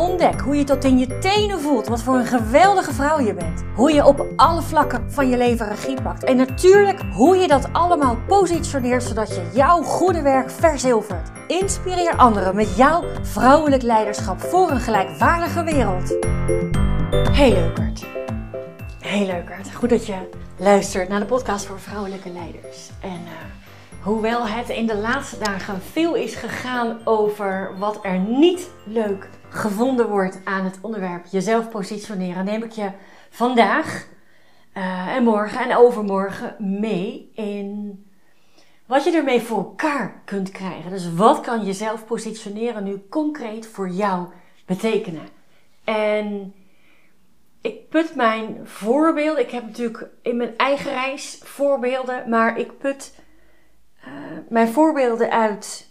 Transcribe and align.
Ontdek 0.00 0.40
hoe 0.40 0.56
je 0.56 0.64
tot 0.64 0.84
in 0.84 0.98
je 0.98 1.18
tenen 1.18 1.60
voelt 1.60 1.86
wat 1.86 2.02
voor 2.02 2.14
een 2.14 2.26
geweldige 2.26 2.92
vrouw 2.92 3.20
je 3.20 3.34
bent. 3.34 3.62
Hoe 3.74 3.92
je 3.92 4.06
op 4.06 4.26
alle 4.36 4.62
vlakken 4.62 5.12
van 5.12 5.28
je 5.28 5.36
leven 5.36 5.68
regie 5.68 6.02
pakt. 6.02 6.24
En 6.24 6.36
natuurlijk 6.36 7.00
hoe 7.12 7.36
je 7.36 7.48
dat 7.48 7.72
allemaal 7.72 8.16
positioneert 8.26 9.02
zodat 9.02 9.28
je 9.28 9.50
jouw 9.54 9.82
goede 9.82 10.22
werk 10.22 10.50
verzilvert. 10.50 11.30
Inspireer 11.46 12.16
anderen 12.16 12.54
met 12.54 12.76
jouw 12.76 13.04
vrouwelijk 13.22 13.82
leiderschap 13.82 14.40
voor 14.40 14.70
een 14.70 14.80
gelijkwaardige 14.80 15.64
wereld. 15.64 16.16
Hey 17.32 17.52
leukert. 17.52 18.06
Hey 19.00 19.26
leukert. 19.26 19.74
Goed 19.74 19.90
dat 19.90 20.06
je 20.06 20.28
luistert 20.56 21.08
naar 21.08 21.20
de 21.20 21.26
podcast 21.26 21.64
voor 21.66 21.80
vrouwelijke 21.80 22.30
leiders. 22.30 22.90
En 23.00 23.20
uh, 23.24 24.02
hoewel 24.02 24.46
het 24.46 24.68
in 24.68 24.86
de 24.86 24.96
laatste 24.96 25.38
dagen 25.38 25.82
veel 25.92 26.14
is 26.14 26.34
gegaan 26.34 26.98
over 27.04 27.78
wat 27.78 27.98
er 28.02 28.18
niet 28.18 28.70
leuk 28.84 29.28
gevonden 29.50 30.08
wordt 30.08 30.40
aan 30.44 30.64
het 30.64 30.78
onderwerp 30.80 31.26
jezelf 31.26 31.70
positioneren, 31.70 32.44
neem 32.44 32.62
ik 32.62 32.72
je 32.72 32.90
vandaag 33.30 34.06
uh, 34.74 35.16
en 35.16 35.24
morgen 35.24 35.60
en 35.70 35.76
overmorgen 35.76 36.56
mee 36.80 37.30
in 37.34 38.04
wat 38.86 39.04
je 39.04 39.10
ermee 39.10 39.40
voor 39.40 39.58
elkaar 39.58 40.22
kunt 40.24 40.50
krijgen. 40.50 40.90
Dus 40.90 41.14
wat 41.14 41.40
kan 41.40 41.64
jezelf 41.64 42.06
positioneren 42.06 42.84
nu 42.84 43.02
concreet 43.08 43.66
voor 43.66 43.88
jou 43.88 44.26
betekenen? 44.66 45.28
En 45.84 46.54
ik 47.60 47.88
put 47.88 48.14
mijn 48.14 48.60
voorbeelden. 48.64 49.42
Ik 49.42 49.50
heb 49.50 49.62
natuurlijk 49.66 50.08
in 50.22 50.36
mijn 50.36 50.56
eigen 50.56 50.92
reis 50.92 51.40
voorbeelden, 51.44 52.28
maar 52.28 52.58
ik 52.58 52.78
put 52.78 53.14
uh, 54.06 54.12
mijn 54.48 54.68
voorbeelden 54.68 55.30
uit 55.30 55.89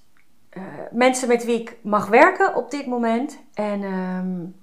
uh, 0.57 0.63
mensen 0.91 1.27
met 1.27 1.45
wie 1.45 1.59
ik 1.59 1.77
mag 1.81 2.07
werken 2.07 2.55
op 2.55 2.71
dit 2.71 2.85
moment. 2.85 3.39
En 3.53 3.83
um, 3.83 4.55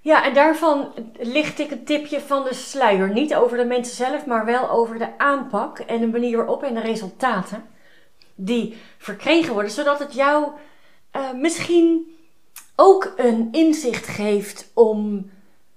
ja, 0.00 0.24
en 0.24 0.34
daarvan 0.34 0.92
licht 1.18 1.58
ik 1.58 1.70
een 1.70 1.84
tipje 1.84 2.20
van 2.20 2.44
de 2.44 2.54
sluier. 2.54 3.12
Niet 3.12 3.34
over 3.34 3.56
de 3.56 3.64
mensen 3.64 3.96
zelf, 3.96 4.26
maar 4.26 4.44
wel 4.44 4.70
over 4.70 4.98
de 4.98 5.18
aanpak 5.18 5.78
en 5.78 6.00
de 6.00 6.06
manier 6.06 6.36
waarop 6.36 6.62
en 6.62 6.74
de 6.74 6.80
resultaten 6.80 7.64
die 8.34 8.76
verkregen 8.98 9.52
worden. 9.52 9.70
Zodat 9.70 9.98
het 9.98 10.14
jou 10.14 10.50
uh, 11.16 11.32
misschien 11.32 12.16
ook 12.76 13.12
een 13.16 13.48
inzicht 13.52 14.06
geeft 14.06 14.70
om 14.74 15.30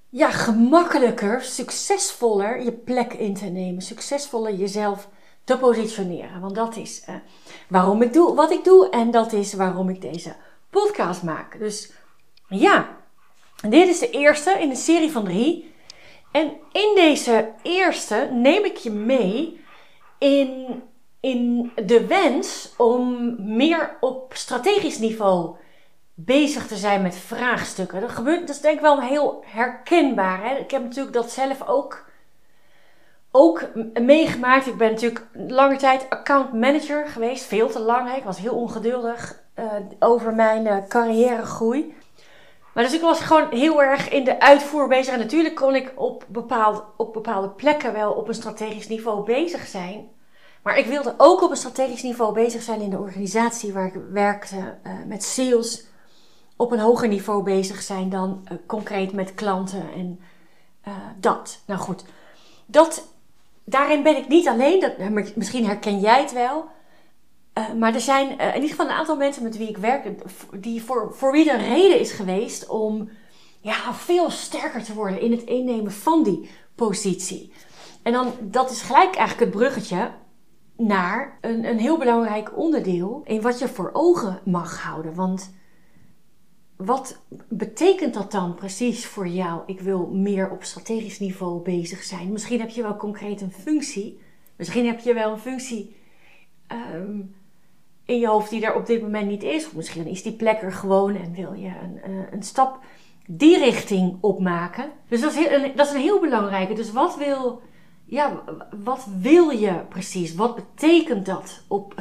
ja, 0.10 0.30
gemakkelijker, 0.30 1.42
succesvoller 1.42 2.64
je 2.64 2.72
plek 2.72 3.14
in 3.14 3.34
te 3.34 3.46
nemen. 3.46 3.82
Succesvoller 3.82 4.54
jezelf 4.54 5.10
te 5.48 5.58
positioneren. 5.58 6.42
Want 6.42 6.56
dat 6.56 6.76
is 6.76 7.04
uh, 7.10 7.16
waarom 7.68 8.02
ik 8.02 8.14
doe 8.14 8.36
wat 8.36 8.52
ik 8.52 8.64
doe 8.64 8.90
en 8.90 9.12
dat 9.12 9.34
is 9.34 9.54
waarom 9.54 9.90
ik 9.90 10.02
deze 10.02 10.36
podcast 10.70 11.24
maak. 11.24 11.60
Dus 11.60 11.92
ja, 12.48 12.98
dit 13.70 13.88
is 13.88 14.00
de 14.00 14.10
eerste 14.10 14.52
in 14.52 14.70
een 14.70 14.76
serie 14.76 15.12
van 15.12 15.24
drie. 15.24 15.74
En 16.32 16.52
in 16.72 16.92
deze 16.96 17.52
eerste 17.62 18.30
neem 18.32 18.66
ik 18.66 18.78
je 18.78 18.92
mee 18.92 19.64
in, 20.18 20.82
in 21.20 21.72
de 21.86 22.08
wens 22.08 22.74
om 22.78 23.36
meer 23.56 23.98
op 24.00 24.34
strategisch 24.36 25.00
niveau 25.00 25.56
bezig 26.14 26.68
te 26.68 26.76
zijn 26.76 27.02
met 27.02 27.16
vraagstukken. 27.16 28.02
Dat 28.02 28.10
gebeurt, 28.10 28.40
dat 28.40 28.56
is 28.56 28.62
denk 28.62 28.76
ik 28.76 28.82
wel 28.82 29.02
heel 29.02 29.44
herkenbaar. 29.46 30.44
Hè? 30.44 30.56
Ik 30.56 30.72
heb 30.72 30.82
natuurlijk 30.82 31.16
dat 31.16 31.32
zelf 31.32 31.68
ook 31.68 32.06
ook 33.38 33.64
meegemaakt. 33.94 34.68
Ik 34.68 34.78
ben 34.78 34.92
natuurlijk 34.92 35.28
lange 35.34 35.76
tijd 35.76 36.06
account 36.10 36.54
manager 36.54 37.08
geweest. 37.08 37.44
Veel 37.44 37.70
te 37.70 37.80
lang. 37.80 38.16
Ik 38.16 38.24
was 38.24 38.38
heel 38.38 38.56
ongeduldig 38.56 39.44
uh, 39.60 39.66
over 40.00 40.34
mijn 40.34 40.66
uh, 40.66 40.78
carrièregroei. 40.88 41.96
Maar 42.74 42.84
dus 42.84 42.94
ik 42.94 43.02
was 43.02 43.20
gewoon 43.20 43.50
heel 43.50 43.84
erg 43.84 44.10
in 44.10 44.24
de 44.24 44.40
uitvoer 44.40 44.88
bezig. 44.88 45.14
En 45.14 45.20
natuurlijk 45.20 45.56
kon 45.56 45.76
ik 45.76 45.94
op, 45.96 46.26
bepaald, 46.28 46.84
op 46.98 47.14
bepaalde 47.14 47.50
plekken 47.50 47.94
wel 47.94 48.12
op 48.12 48.28
een 48.28 48.34
strategisch 48.34 48.88
niveau 48.88 49.26
bezig 49.26 49.68
zijn. 49.68 50.08
Maar 50.64 50.78
ik 50.78 50.86
wilde 50.86 51.14
ook 51.18 51.42
op 51.42 51.50
een 51.50 51.58
strategisch 51.58 52.04
niveau 52.04 52.34
bezig 52.34 52.62
zijn 52.62 52.82
in 52.82 52.90
de 52.90 53.00
organisatie 53.00 53.74
waar 53.74 53.86
ik 53.86 54.02
werkte 54.12 54.56
uh, 54.56 54.92
met 55.08 55.24
sales. 55.24 55.86
Op 56.56 56.72
een 56.72 56.80
hoger 56.80 57.08
niveau 57.08 57.44
bezig 57.44 57.82
zijn 57.82 58.10
dan 58.10 58.48
concreet 58.66 59.12
met 59.12 59.34
klanten 59.34 59.94
en 59.94 60.20
dat. 61.20 61.62
Nou 61.66 61.80
goed, 61.80 62.04
dat 62.66 63.04
daarin 63.70 64.04
ben 64.04 64.18
ik 64.18 64.28
niet 64.28 64.48
alleen. 64.48 64.80
Dat, 64.80 65.36
misschien 65.36 65.66
herken 65.66 66.00
jij 66.00 66.22
het 66.22 66.34
wel. 66.34 66.66
Uh, 67.58 67.74
maar 67.74 67.94
er 67.94 68.02
zijn 68.02 68.28
uh, 68.28 68.48
in 68.48 68.54
ieder 68.54 68.70
geval 68.70 68.86
een 68.86 68.92
aantal 68.92 69.16
mensen 69.16 69.44
met 69.44 69.58
wie 69.58 69.70
ik 69.70 69.78
werk, 69.78 70.08
die 70.62 70.84
voor, 70.84 71.14
voor 71.14 71.32
wie 71.32 71.52
er 71.52 71.60
reden 71.60 72.00
is 72.00 72.12
geweest 72.12 72.68
om 72.68 73.10
ja, 73.62 73.94
veel 73.94 74.30
sterker 74.30 74.84
te 74.84 74.94
worden 74.94 75.22
in 75.22 75.32
het 75.32 75.44
innemen 75.44 75.92
van 75.92 76.24
die 76.24 76.50
positie. 76.76 77.54
En 78.04 78.14
dan, 78.14 78.34
dat 78.42 78.72
is 78.72 78.82
gelijk 78.82 79.16
eigenlijk 79.16 79.40
het 79.52 79.62
bruggetje 79.62 80.12
naar 80.78 81.38
een, 81.42 81.66
een 81.66 81.80
heel 81.80 81.98
belangrijk 81.98 82.58
onderdeel 82.58 83.22
in 83.26 83.42
wat 83.42 83.60
je 83.60 83.68
voor 83.68 83.90
ogen 83.94 84.40
mag 84.46 84.82
houden. 84.82 85.16
Want 85.16 85.54
wat 86.78 87.22
betekent 87.48 88.14
dat 88.14 88.32
dan 88.32 88.56
precies 88.56 89.06
voor 89.06 89.28
jou? 89.28 89.62
Ik 89.66 89.80
wil 89.80 90.08
meer 90.08 90.52
op 90.52 90.64
strategisch 90.64 91.20
niveau 91.20 91.62
bezig 91.62 92.04
zijn. 92.04 92.32
Misschien 92.32 92.60
heb 92.60 92.70
je 92.70 92.82
wel 92.82 92.98
concreet 92.98 93.42
een 93.42 93.52
functie. 93.52 94.20
Misschien 94.56 94.86
heb 94.86 95.00
je 95.00 95.14
wel 95.14 95.32
een 95.32 95.40
functie 95.40 95.96
um, 96.94 97.36
in 98.06 98.20
je 98.20 98.28
hoofd 98.28 98.50
die 98.50 98.66
er 98.66 98.76
op 98.76 98.86
dit 98.86 99.02
moment 99.02 99.28
niet 99.28 99.44
is. 99.44 99.66
Of 99.66 99.76
misschien 99.76 100.08
is 100.08 100.24
die 100.24 100.34
plek 100.34 100.62
er 100.62 100.72
gewoon 100.72 101.16
en 101.16 101.34
wil 101.34 101.54
je 101.54 101.72
een, 101.84 102.00
een, 102.04 102.28
een 102.32 102.44
stap 102.44 102.80
die 103.28 103.58
richting 103.58 104.18
opmaken. 104.22 104.92
Dus 105.08 105.22
dat 105.22 105.32
is, 105.32 105.38
heel, 105.38 105.72
dat 105.76 105.88
is 105.88 105.94
een 105.94 106.02
heel 106.02 106.20
belangrijke. 106.20 106.74
Dus 106.74 106.92
wat 106.92 107.18
wil, 107.18 107.62
ja, 108.10 108.44
wat 108.84 109.08
wil 109.20 109.50
je 109.50 109.74
precies? 109.90 110.36
Wat 110.36 110.56
betekent 110.56 111.26
dat 111.26 111.64
op 111.68 111.94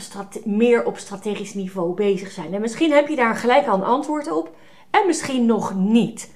meer 0.44 0.84
op 0.84 0.98
strategisch 0.98 1.54
niveau 1.54 1.94
bezig 1.94 2.30
zijn? 2.30 2.54
En 2.54 2.60
misschien 2.60 2.92
heb 2.92 3.08
je 3.08 3.16
daar 3.16 3.36
gelijk 3.36 3.66
al 3.66 3.74
een 3.74 3.84
antwoord 3.84 4.30
op 4.30 4.56
en 4.90 5.06
misschien 5.06 5.46
nog 5.46 5.74
niet. 5.74 6.34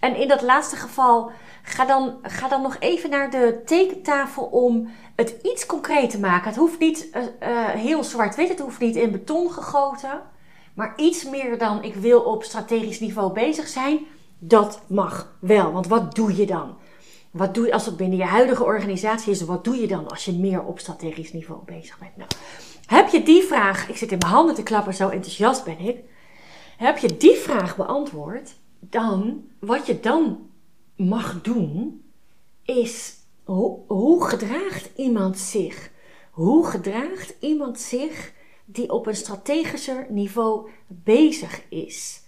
En 0.00 0.16
in 0.16 0.28
dat 0.28 0.42
laatste 0.42 0.76
geval, 0.76 1.30
ga 1.62 1.84
dan, 1.84 2.14
ga 2.22 2.48
dan 2.48 2.62
nog 2.62 2.76
even 2.78 3.10
naar 3.10 3.30
de 3.30 3.62
tekentafel 3.64 4.42
om 4.44 4.88
het 5.14 5.34
iets 5.42 5.66
concreet 5.66 6.10
te 6.10 6.20
maken. 6.20 6.48
Het 6.48 6.58
hoeft 6.58 6.78
niet 6.78 7.08
uh, 7.14 7.22
uh, 7.22 7.68
heel 7.68 8.04
zwart-wit, 8.04 8.48
het 8.48 8.60
hoeft 8.60 8.80
niet 8.80 8.96
in 8.96 9.10
beton 9.10 9.50
gegoten. 9.50 10.20
Maar 10.74 10.92
iets 10.96 11.24
meer 11.24 11.58
dan 11.58 11.82
ik 11.82 11.94
wil 11.94 12.20
op 12.20 12.42
strategisch 12.42 13.00
niveau 13.00 13.32
bezig 13.32 13.68
zijn, 13.68 14.06
dat 14.38 14.80
mag 14.86 15.36
wel. 15.40 15.72
Want 15.72 15.86
wat 15.86 16.14
doe 16.14 16.36
je 16.36 16.46
dan? 16.46 16.76
Wat 17.36 17.54
doe 17.54 17.66
je 17.66 17.72
als 17.72 17.86
het 17.86 17.96
binnen 17.96 18.18
je 18.18 18.24
huidige 18.24 18.64
organisatie 18.64 19.32
is? 19.32 19.40
Wat 19.40 19.64
doe 19.64 19.76
je 19.76 19.86
dan 19.86 20.08
als 20.08 20.24
je 20.24 20.32
meer 20.32 20.64
op 20.64 20.78
strategisch 20.78 21.32
niveau 21.32 21.64
bezig 21.64 21.98
bent? 21.98 22.16
Nou, 22.16 22.30
heb 22.86 23.08
je 23.08 23.22
die 23.22 23.42
vraag, 23.42 23.88
ik 23.88 23.96
zit 23.96 24.12
in 24.12 24.18
mijn 24.18 24.30
handen 24.30 24.54
te 24.54 24.62
klappen, 24.62 24.94
zo 24.94 25.08
enthousiast 25.08 25.64
ben 25.64 25.78
ik. 25.78 25.96
Heb 26.76 26.98
je 26.98 27.16
die 27.16 27.36
vraag 27.36 27.76
beantwoord, 27.76 28.54
dan 28.80 29.44
wat 29.58 29.86
je 29.86 30.00
dan 30.00 30.50
mag 30.96 31.42
doen, 31.42 32.04
is 32.64 33.14
hoe 33.44 34.24
gedraagt 34.24 34.90
iemand 34.96 35.38
zich? 35.38 35.90
Hoe 36.30 36.66
gedraagt 36.66 37.34
iemand 37.40 37.80
zich 37.80 38.32
die 38.64 38.92
op 38.92 39.06
een 39.06 39.16
strategischer 39.16 40.06
niveau 40.08 40.68
bezig 40.86 41.62
is? 41.68 42.22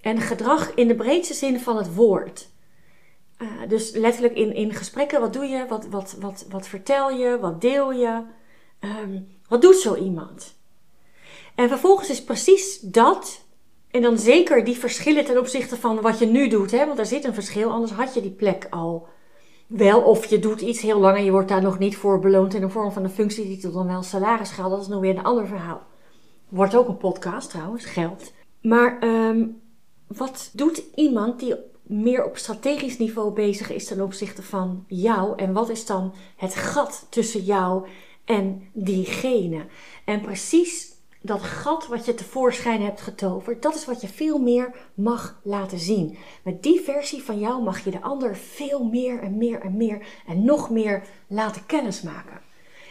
En 0.00 0.20
gedrag 0.20 0.74
in 0.74 0.88
de 0.88 0.94
breedste 0.94 1.34
zin 1.34 1.60
van 1.60 1.76
het 1.76 1.94
woord. 1.94 2.48
Uh, 3.38 3.48
dus 3.68 3.90
letterlijk 3.90 4.34
in, 4.34 4.54
in 4.54 4.74
gesprekken, 4.74 5.20
wat 5.20 5.32
doe 5.32 5.44
je, 5.44 5.66
wat, 5.68 5.86
wat, 5.86 6.16
wat, 6.20 6.46
wat 6.50 6.68
vertel 6.68 7.10
je, 7.10 7.38
wat 7.40 7.60
deel 7.60 7.92
je, 7.92 8.22
um, 8.80 9.28
wat 9.48 9.62
doet 9.62 9.76
zo 9.76 9.94
iemand? 9.94 10.54
En 11.54 11.68
vervolgens 11.68 12.10
is 12.10 12.24
precies 12.24 12.80
dat 12.80 13.44
en 13.90 14.02
dan 14.02 14.18
zeker 14.18 14.64
die 14.64 14.78
verschillen 14.78 15.24
ten 15.24 15.38
opzichte 15.38 15.76
van 15.76 16.00
wat 16.00 16.18
je 16.18 16.26
nu 16.26 16.48
doet. 16.48 16.70
Hè? 16.70 16.86
Want 16.86 16.98
er 16.98 17.06
zit 17.06 17.24
een 17.24 17.34
verschil, 17.34 17.70
anders 17.70 17.92
had 17.92 18.14
je 18.14 18.20
die 18.20 18.30
plek 18.30 18.66
al 18.70 19.08
wel. 19.66 20.00
Of 20.00 20.26
je 20.26 20.38
doet 20.38 20.60
iets 20.60 20.80
heel 20.80 20.98
lang 20.98 21.16
en 21.16 21.24
je 21.24 21.30
wordt 21.30 21.48
daar 21.48 21.62
nog 21.62 21.78
niet 21.78 21.96
voor 21.96 22.18
beloond 22.18 22.54
in 22.54 22.60
de 22.60 22.68
vorm 22.68 22.92
van 22.92 23.04
een 23.04 23.10
functie 23.10 23.44
die 23.44 23.58
tot 23.58 23.72
dan 23.72 23.86
wel 23.86 24.02
salaris 24.02 24.50
gaat. 24.50 24.70
Dat 24.70 24.80
is 24.80 24.88
nog 24.88 25.00
weer 25.00 25.16
een 25.16 25.24
ander 25.24 25.46
verhaal. 25.46 25.82
Wordt 26.48 26.76
ook 26.76 26.88
een 26.88 26.96
podcast 26.96 27.50
trouwens, 27.50 27.84
geld. 27.84 28.32
Maar 28.60 29.02
um, 29.02 29.60
wat 30.06 30.50
doet 30.52 30.82
iemand 30.94 31.40
die 31.40 31.54
meer 31.86 32.24
op 32.24 32.36
strategisch 32.36 32.98
niveau 32.98 33.32
bezig 33.32 33.70
is 33.70 33.86
ten 33.86 34.00
opzichte 34.00 34.42
van 34.42 34.84
jou? 34.86 35.36
En 35.36 35.52
wat 35.52 35.68
is 35.68 35.86
dan 35.86 36.14
het 36.36 36.54
gat 36.54 37.06
tussen 37.10 37.44
jou 37.44 37.86
en 38.24 38.68
diegene. 38.72 39.66
En 40.04 40.20
precies 40.20 40.94
dat 41.20 41.42
gat 41.42 41.86
wat 41.86 42.04
je 42.04 42.14
tevoorschijn 42.14 42.82
hebt 42.82 43.00
getoverd, 43.00 43.62
dat 43.62 43.74
is 43.74 43.84
wat 43.84 44.00
je 44.00 44.08
veel 44.08 44.38
meer 44.38 44.74
mag 44.94 45.40
laten 45.42 45.78
zien. 45.78 46.18
Met 46.42 46.62
die 46.62 46.80
versie 46.80 47.22
van 47.22 47.38
jou 47.38 47.62
mag 47.62 47.84
je 47.84 47.90
de 47.90 48.02
ander 48.02 48.36
veel 48.36 48.84
meer 48.84 49.20
en 49.22 49.36
meer 49.36 49.60
en 49.60 49.76
meer 49.76 50.06
en 50.26 50.44
nog 50.44 50.70
meer 50.70 51.06
laten 51.26 51.66
kennismaken. 51.66 52.40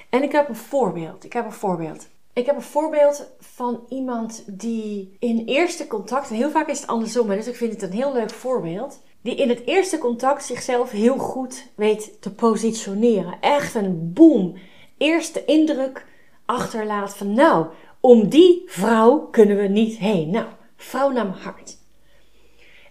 En 0.10 0.24
ik 0.24 0.32
heb 0.32 0.50
een 0.50 0.56
voorbeeld. 0.56 1.24
Ik 1.24 1.34
heb 1.34 1.46
een 1.46 1.52
voorbeeld. 1.52 2.08
Ik 2.36 2.46
heb 2.46 2.56
een 2.56 2.62
voorbeeld 2.62 3.32
van 3.40 3.86
iemand 3.90 4.44
die 4.48 5.16
in 5.20 5.44
eerste 5.46 5.88
contact, 5.88 6.30
en 6.30 6.36
heel 6.36 6.50
vaak 6.50 6.68
is 6.68 6.80
het 6.80 6.90
andersom, 6.90 7.28
dus 7.28 7.48
ik 7.48 7.56
vind 7.56 7.72
het 7.72 7.82
een 7.82 7.92
heel 7.92 8.14
leuk 8.14 8.30
voorbeeld, 8.30 9.02
die 9.22 9.36
in 9.36 9.50
het 9.50 9.66
eerste 9.66 9.98
contact 9.98 10.46
zichzelf 10.46 10.92
heel 10.92 11.18
goed 11.18 11.68
weet 11.76 12.22
te 12.22 12.34
positioneren. 12.34 13.38
Echt 13.42 13.76
een 13.76 14.14
boom. 14.14 14.58
Eerste 14.98 15.46
indruk 15.46 16.06
achterlaat 16.46 17.18
van 17.18 17.34
nou, 17.34 17.66
om 18.00 18.30
die 18.30 18.64
vrouw 18.66 19.20
kunnen 19.20 19.58
we 19.58 19.68
niet 19.68 19.98
heen. 19.98 20.30
Nou, 20.30 20.46
vrouw 20.76 21.10
naar 21.10 21.26
mijn 21.26 21.42
hart. 21.42 21.78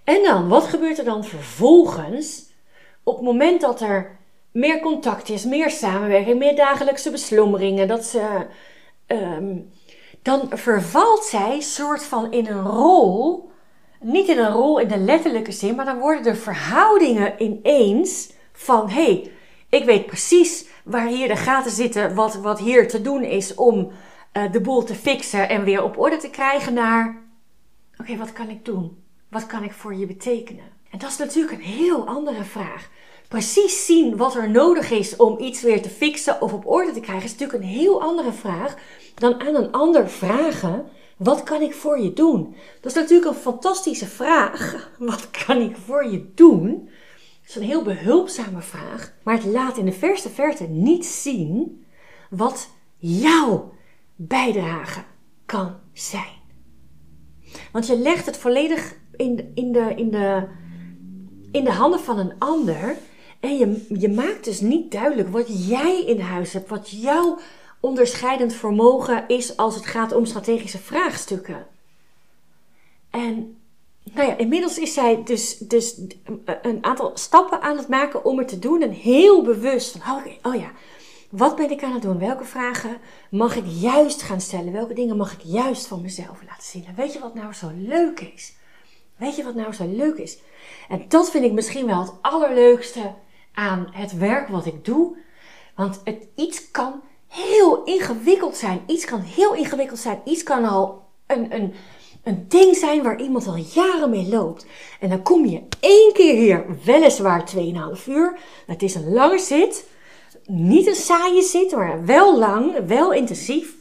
En 0.05 0.23
dan, 0.23 0.49
wat 0.49 0.65
gebeurt 0.65 0.99
er 0.99 1.05
dan 1.05 1.25
vervolgens? 1.25 2.53
Op 3.03 3.15
het 3.15 3.25
moment 3.25 3.61
dat 3.61 3.81
er 3.81 4.19
meer 4.53 4.81
contact 4.81 5.29
is, 5.29 5.45
meer 5.45 5.71
samenwerking, 5.71 6.39
meer 6.39 6.57
dagelijkse 6.57 7.11
beslommeringen, 7.11 7.89
dat 7.89 8.05
ze, 8.05 8.47
ehm, 9.07 9.57
dan 10.23 10.49
vervalt 10.51 11.25
zij 11.25 11.61
soort 11.61 12.05
van 12.05 12.33
in 12.33 12.47
een 12.47 12.63
rol, 12.63 13.51
niet 14.01 14.29
in 14.29 14.39
een 14.39 14.53
rol 14.53 14.79
in 14.79 14.89
de 14.89 14.99
letterlijke 14.99 15.53
zin, 15.53 15.75
maar 15.75 15.85
dan 15.85 15.99
worden 15.99 16.23
de 16.23 16.35
verhoudingen 16.35 17.43
ineens 17.43 18.33
van 18.53 18.91
hé, 18.91 19.05
hey, 19.05 19.31
ik 19.69 19.85
weet 19.85 20.07
precies 20.07 20.67
waar 20.85 21.07
hier 21.07 21.29
de 21.29 21.37
gaten 21.37 21.71
zitten, 21.71 22.15
wat, 22.15 22.35
wat 22.35 22.59
hier 22.59 22.89
te 22.89 23.01
doen 23.01 23.23
is 23.23 23.55
om 23.55 23.91
uh, 24.33 24.53
de 24.53 24.61
boel 24.61 24.83
te 24.83 24.95
fixen 24.95 25.49
en 25.49 25.65
weer 25.65 25.83
op 25.83 25.99
orde 25.99 26.17
te 26.17 26.31
krijgen 26.31 26.75
naar 26.75 27.23
oké, 27.99 28.17
wat 28.17 28.33
kan 28.33 28.49
ik 28.49 28.65
doen? 28.65 29.03
Wat 29.29 29.47
kan 29.47 29.63
ik 29.63 29.73
voor 29.73 29.95
je 29.95 30.07
betekenen? 30.07 30.65
En 30.91 30.99
dat 30.99 31.11
is 31.11 31.17
natuurlijk 31.17 31.53
een 31.53 31.65
heel 31.65 32.07
andere 32.07 32.45
vraag 32.45 32.89
precies 33.29 33.87
zien 33.87 34.17
wat 34.17 34.35
er 34.35 34.51
nodig 34.51 34.91
is 34.91 35.17
om 35.17 35.39
iets 35.39 35.63
weer 35.63 35.83
te 35.83 35.89
fixen 35.89 36.41
of 36.41 36.53
op 36.53 36.67
orde 36.67 36.93
te 36.93 37.01
krijgen, 37.01 37.25
is 37.25 37.31
natuurlijk 37.31 37.59
een 37.59 37.69
heel 37.69 38.03
andere 38.03 38.33
vraag 38.33 38.77
dan 39.15 39.41
aan 39.41 39.55
een 39.55 39.73
ander 39.73 40.11
vragen: 40.11 40.89
wat 41.17 41.43
kan 41.43 41.63
ik 41.63 41.75
voor 41.75 42.01
je 42.01 42.13
doen? 42.13 42.57
Dat 42.81 42.91
is 42.91 42.99
natuurlijk 42.99 43.31
een 43.31 43.43
fantastische 43.43 44.07
vraag. 44.07 44.89
Wat 44.99 45.31
kan 45.31 45.61
ik 45.61 45.77
voor 45.77 46.11
je 46.11 46.33
doen? 46.35 46.89
Dat 47.41 47.49
is 47.49 47.57
een 47.57 47.63
heel 47.63 47.83
behulpzame 47.83 48.61
vraag, 48.61 49.13
maar 49.23 49.35
het 49.35 49.45
laat 49.45 49.77
in 49.77 49.85
de 49.85 49.93
verste 49.93 50.31
verte 50.31 50.65
niet 50.65 51.07
zien 51.07 51.85
wat 52.31 52.69
jouw 52.97 53.73
bijdrage 54.17 55.03
kan 55.47 55.77
zijn. 55.93 56.43
Want 57.73 57.87
je 57.87 57.99
legt 57.99 58.27
het 58.27 58.37
volledig 58.37 58.97
in 59.17 59.51
in 59.55 59.73
de, 59.73 59.93
in 59.97 60.11
de, 60.11 60.49
in 61.53 61.65
de 61.65 61.73
handen 61.73 62.01
van 62.01 62.19
een 62.19 62.35
ander 62.39 62.97
en 63.45 63.57
je, 63.57 63.87
je 63.99 64.09
maakt 64.09 64.45
dus 64.45 64.61
niet 64.61 64.93
duidelijk 64.93 65.29
wat 65.29 65.69
jij 65.69 66.05
in 66.05 66.21
huis 66.21 66.53
hebt, 66.53 66.69
wat 66.69 66.91
jouw 66.91 67.39
onderscheidend 67.81 68.55
vermogen 68.55 69.25
is 69.29 69.57
als 69.57 69.75
het 69.75 69.87
gaat 69.87 70.13
om 70.13 70.25
strategische 70.25 70.79
vraagstukken. 70.79 71.67
En 73.11 73.57
nou 74.13 74.29
ja, 74.29 74.37
inmiddels 74.37 74.79
is 74.79 74.95
zij 74.95 75.23
dus, 75.25 75.59
dus 75.59 76.01
een 76.63 76.85
aantal 76.85 77.11
stappen 77.15 77.61
aan 77.61 77.77
het 77.77 77.89
maken 77.89 78.25
om 78.25 78.39
het 78.39 78.49
te 78.49 78.59
doen. 78.59 78.83
En 78.83 78.91
heel 78.91 79.43
bewust 79.43 79.97
van, 79.97 80.17
oh, 80.17 80.27
oh 80.43 80.61
ja, 80.61 80.71
wat 81.31 81.57
ben 81.57 81.71
ik 81.71 81.83
aan 81.83 81.93
het 81.93 82.03
doen? 82.03 82.19
Welke 82.19 82.45
vragen 82.45 82.99
mag 83.31 83.57
ik 83.57 83.65
juist 83.67 84.23
gaan 84.23 84.41
stellen? 84.41 84.73
Welke 84.73 84.95
dingen 84.95 85.17
mag 85.17 85.33
ik 85.33 85.41
juist 85.43 85.87
van 85.87 86.03
mezelf 86.03 86.43
laten 86.49 86.67
zien? 86.67 86.85
En 86.87 86.95
weet 86.95 87.13
je 87.13 87.19
wat 87.19 87.35
nou 87.35 87.53
zo 87.53 87.71
leuk 87.77 88.21
is? 88.21 88.55
Weet 89.17 89.37
je 89.37 89.45
wat 89.45 89.55
nou 89.55 89.73
zo 89.73 89.87
leuk 89.87 90.17
is? 90.17 90.39
En 90.89 91.05
dat 91.09 91.31
vind 91.31 91.45
ik 91.45 91.53
misschien 91.53 91.87
wel 91.87 92.01
het 92.01 92.13
allerleukste 92.21 93.15
aan 93.55 93.89
het 93.91 94.19
werk 94.19 94.49
wat 94.49 94.67
ik 94.67 94.85
doe. 94.85 95.17
Want 95.75 96.01
het, 96.05 96.27
iets 96.35 96.71
kan 96.71 97.03
heel 97.27 97.85
ingewikkeld 97.85 98.57
zijn. 98.57 98.83
Iets 98.87 99.05
kan 99.05 99.21
heel 99.21 99.55
ingewikkeld 99.55 99.99
zijn. 99.99 100.21
Iets 100.25 100.43
kan 100.43 100.65
al 100.65 101.03
een, 101.27 101.55
een, 101.55 101.75
een 102.23 102.45
ding 102.49 102.77
zijn 102.77 103.03
waar 103.03 103.21
iemand 103.21 103.47
al 103.47 103.57
jaren 103.57 104.11
mee 104.11 104.29
loopt. 104.29 104.67
En 105.01 105.09
dan 105.09 105.23
kom 105.23 105.47
je 105.47 105.63
één 105.81 106.13
keer 106.13 106.35
hier, 106.35 106.67
weliswaar 106.85 107.51
2,5 107.99 108.07
uur. 108.09 108.39
Het 108.67 108.83
is 108.83 108.95
een 108.95 109.13
lange 109.13 109.39
zit. 109.39 109.87
Niet 110.47 110.87
een 110.87 110.95
saaie 110.95 111.43
zit, 111.43 111.73
maar 111.73 112.05
wel 112.05 112.39
lang, 112.39 112.87
wel 112.87 113.13
intensief. 113.13 113.77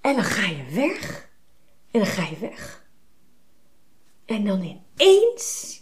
En 0.00 0.14
dan 0.14 0.24
ga 0.24 0.46
je 0.46 0.74
weg. 0.74 1.28
En 1.90 2.00
dan 2.00 2.08
ga 2.08 2.22
je 2.22 2.36
weg. 2.40 2.86
En 4.24 4.44
dan 4.44 4.62
ineens 4.96 5.80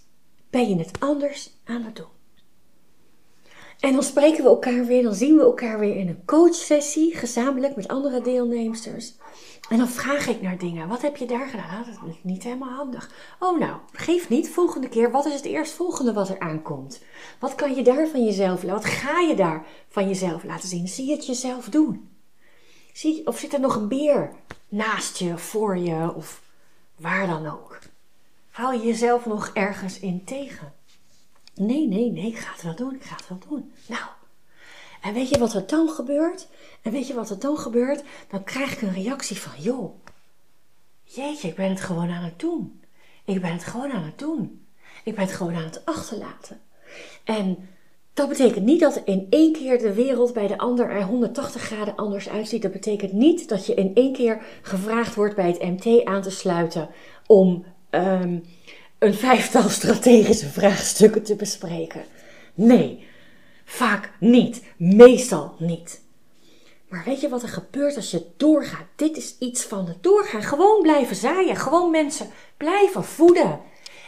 ben 0.50 0.68
je 0.68 0.76
het 0.76 1.00
anders 1.00 1.50
aan 1.64 1.82
het 1.82 1.96
doen. 1.96 2.15
En 3.80 3.92
dan 3.92 4.02
spreken 4.02 4.42
we 4.42 4.48
elkaar 4.48 4.84
weer, 4.84 5.02
dan 5.02 5.14
zien 5.14 5.36
we 5.36 5.42
elkaar 5.42 5.78
weer 5.78 5.96
in 5.96 6.08
een 6.08 6.24
coachsessie, 6.24 7.16
gezamenlijk 7.16 7.76
met 7.76 7.88
andere 7.88 8.20
deelnemsters. 8.20 9.14
En 9.68 9.78
dan 9.78 9.88
vraag 9.88 10.26
ik 10.26 10.42
naar 10.42 10.58
dingen. 10.58 10.88
Wat 10.88 11.02
heb 11.02 11.16
je 11.16 11.26
daar 11.26 11.46
gedaan? 11.46 11.80
Ah, 11.80 11.86
dat 11.86 12.08
is 12.08 12.16
niet 12.22 12.42
helemaal 12.42 12.74
handig. 12.74 13.10
Oh 13.40 13.58
nou, 13.58 13.76
geef 13.92 14.28
niet. 14.28 14.50
Volgende 14.50 14.88
keer, 14.88 15.10
wat 15.10 15.26
is 15.26 15.34
het 15.34 15.44
eerstvolgende 15.44 16.12
wat 16.12 16.28
er 16.28 16.38
aankomt? 16.38 17.02
Wat 17.38 17.54
kan 17.54 17.74
je 17.74 17.82
daar 17.82 18.08
van 18.08 18.24
jezelf, 18.24 18.62
wat 18.62 18.84
ga 18.84 19.20
je 19.20 19.34
daar 19.34 19.66
van 19.88 20.08
jezelf 20.08 20.44
laten 20.44 20.68
zien? 20.68 20.88
Zie 20.88 21.06
je 21.06 21.14
het 21.14 21.26
jezelf 21.26 21.64
doen? 21.64 22.08
Zie, 22.92 23.26
of 23.26 23.38
zit 23.38 23.52
er 23.52 23.60
nog 23.60 23.76
een 23.76 23.88
beer 23.88 24.32
naast 24.68 25.16
je, 25.16 25.38
voor 25.38 25.78
je 25.78 26.14
of 26.14 26.42
waar 26.96 27.26
dan 27.26 27.46
ook? 27.46 27.78
Hou 28.50 28.74
je 28.74 28.86
jezelf 28.86 29.26
nog 29.26 29.50
ergens 29.54 29.98
in 29.98 30.24
tegen? 30.24 30.72
Nee, 31.56 31.88
nee, 31.88 32.10
nee, 32.10 32.26
ik 32.26 32.38
ga 32.38 32.52
het 32.52 32.62
wel 32.62 32.74
doen, 32.74 32.94
ik 32.94 33.02
ga 33.02 33.16
het 33.16 33.28
wel 33.28 33.38
doen. 33.48 33.72
Nou, 33.86 34.04
en 35.00 35.14
weet 35.14 35.28
je 35.28 35.38
wat 35.38 35.54
er 35.54 35.66
dan 35.66 35.88
gebeurt? 35.88 36.48
En 36.82 36.92
weet 36.92 37.06
je 37.06 37.14
wat 37.14 37.30
er 37.30 37.38
dan 37.38 37.58
gebeurt? 37.58 38.02
Dan 38.28 38.44
krijg 38.44 38.72
ik 38.72 38.82
een 38.82 38.92
reactie 38.92 39.40
van, 39.40 39.62
joh, 39.62 39.94
jeetje, 41.04 41.48
ik 41.48 41.54
ben 41.54 41.68
het 41.68 41.80
gewoon 41.80 42.10
aan 42.10 42.24
het 42.24 42.38
doen. 42.38 42.80
Ik 43.24 43.40
ben 43.40 43.52
het 43.52 43.64
gewoon 43.64 43.90
aan 43.90 44.04
het 44.04 44.18
doen. 44.18 44.66
Ik 45.04 45.14
ben 45.14 45.24
het 45.24 45.34
gewoon 45.34 45.54
aan 45.54 45.64
het 45.64 45.84
achterlaten. 45.84 46.60
En 47.24 47.68
dat 48.14 48.28
betekent 48.28 48.64
niet 48.64 48.80
dat 48.80 49.02
in 49.04 49.26
één 49.30 49.52
keer 49.52 49.78
de 49.78 49.94
wereld 49.94 50.32
bij 50.32 50.46
de 50.46 50.58
ander 50.58 50.90
er 50.90 51.02
180 51.02 51.62
graden 51.62 51.96
anders 51.96 52.28
uitziet. 52.28 52.62
Dat 52.62 52.72
betekent 52.72 53.12
niet 53.12 53.48
dat 53.48 53.66
je 53.66 53.74
in 53.74 53.94
één 53.94 54.12
keer 54.12 54.42
gevraagd 54.62 55.14
wordt 55.14 55.34
bij 55.34 55.46
het 55.46 55.62
MT 55.62 56.04
aan 56.04 56.22
te 56.22 56.30
sluiten 56.30 56.88
om 57.26 57.64
um, 57.90 58.44
een 58.98 59.14
vijftal 59.14 59.68
strategische 59.68 60.48
vraagstukken 60.48 61.22
te 61.22 61.36
bespreken. 61.36 62.04
Nee, 62.54 63.06
vaak 63.64 64.10
niet. 64.20 64.62
Meestal 64.76 65.54
niet. 65.58 66.04
Maar 66.88 67.02
weet 67.06 67.20
je 67.20 67.28
wat 67.28 67.42
er 67.42 67.48
gebeurt 67.48 67.96
als 67.96 68.10
je 68.10 68.26
doorgaat? 68.36 68.86
Dit 68.96 69.16
is 69.16 69.36
iets 69.38 69.62
van 69.64 69.86
het 69.86 70.02
doorgaan. 70.02 70.42
Gewoon 70.42 70.82
blijven 70.82 71.16
zaaien. 71.16 71.56
Gewoon 71.56 71.90
mensen 71.90 72.26
blijven 72.56 73.04
voeden. 73.04 73.60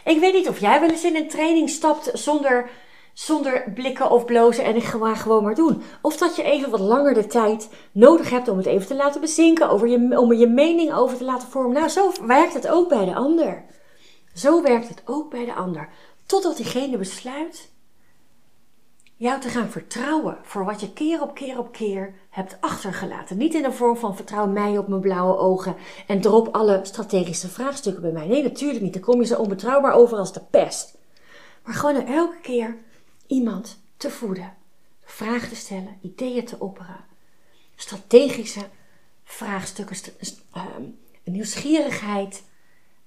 Ik 0.05 0.19
weet 0.19 0.33
niet 0.33 0.47
of 0.47 0.59
jij 0.59 0.79
wel 0.79 0.89
eens 0.89 1.03
in 1.03 1.15
een 1.15 1.27
training 1.27 1.69
stapt 1.69 2.11
zonder, 2.13 2.69
zonder 3.13 3.71
blikken 3.73 4.11
of 4.11 4.25
blozen 4.25 4.63
en 4.63 4.75
ik 4.75 4.83
ga 4.83 5.15
gewoon 5.15 5.43
maar 5.43 5.55
doen. 5.55 5.81
Of 6.01 6.17
dat 6.17 6.35
je 6.35 6.43
even 6.43 6.69
wat 6.69 6.79
langer 6.79 7.13
de 7.13 7.27
tijd 7.27 7.69
nodig 7.91 8.29
hebt 8.29 8.47
om 8.47 8.57
het 8.57 8.65
even 8.65 8.87
te 8.87 8.95
laten 8.95 9.21
bezinken, 9.21 9.69
over 9.69 9.87
je, 9.87 10.19
om 10.19 10.31
er 10.31 10.37
je 10.37 10.47
mening 10.47 10.93
over 10.93 11.17
te 11.17 11.23
laten 11.23 11.47
vormen. 11.47 11.73
Nou, 11.73 11.87
zo 11.87 12.11
werkt 12.25 12.53
het 12.53 12.67
ook 12.67 12.89
bij 12.89 13.05
de 13.05 13.15
ander. 13.15 13.63
Zo 14.39 14.61
werkt 14.61 14.87
het 14.87 15.01
ook 15.05 15.29
bij 15.29 15.45
de 15.45 15.53
ander. 15.53 15.89
Totdat 16.25 16.57
diegene 16.57 16.97
besluit 16.97 17.69
jou 19.15 19.41
te 19.41 19.49
gaan 19.49 19.69
vertrouwen 19.69 20.37
voor 20.41 20.65
wat 20.65 20.81
je 20.81 20.93
keer 20.93 21.21
op 21.21 21.35
keer 21.35 21.57
op 21.57 21.71
keer 21.71 22.13
hebt 22.29 22.57
achtergelaten. 22.59 23.37
Niet 23.37 23.53
in 23.53 23.61
de 23.61 23.71
vorm 23.71 23.97
van 23.97 24.15
vertrouw 24.15 24.47
mij 24.47 24.77
op 24.77 24.87
mijn 24.87 25.01
blauwe 25.01 25.37
ogen 25.37 25.75
en 26.07 26.21
drop 26.21 26.55
alle 26.55 26.79
strategische 26.83 27.47
vraagstukken 27.47 28.01
bij 28.01 28.11
mij. 28.11 28.27
Nee, 28.27 28.43
natuurlijk 28.43 28.81
niet. 28.81 28.93
Dan 28.93 29.01
kom 29.01 29.19
je 29.19 29.27
zo 29.27 29.39
onbetrouwbaar 29.39 29.93
over 29.93 30.17
als 30.17 30.33
de 30.33 30.41
pest. 30.49 30.97
Maar 31.63 31.73
gewoon 31.73 32.05
elke 32.05 32.39
keer 32.41 32.77
iemand 33.27 33.79
te 33.97 34.09
voeden, 34.09 34.53
vragen 35.03 35.49
te 35.49 35.55
stellen, 35.55 35.97
ideeën 36.01 36.45
te 36.45 36.59
opperen, 36.59 37.05
strategische 37.75 38.63
vraagstukken, 39.23 39.97
ehm, 40.51 40.83
nieuwsgierigheid 41.23 42.43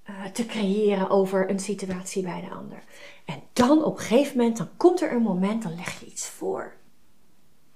eh, 0.03 0.25
te 0.25 0.47
creëren 0.47 1.11
over 1.11 1.51
een 1.51 1.61
situatie 1.61 2.23
bij 2.23 2.41
de 2.41 2.51
ander. 2.51 2.83
En 3.25 3.43
dan 3.53 3.85
op 3.85 3.99
een 3.99 4.05
gegeven 4.05 4.37
moment, 4.37 4.57
dan 4.57 4.69
komt 4.77 5.01
er 5.01 5.13
een 5.13 5.23
moment, 5.23 5.63
dan 5.63 5.75
leg 5.75 6.01
je 6.01 6.07
iets 6.07 6.27
voor. 6.27 6.73